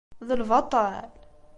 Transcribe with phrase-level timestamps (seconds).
[0.27, 1.03] D lbaṭel?